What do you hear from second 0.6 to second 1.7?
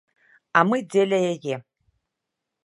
А мы дзеля яе.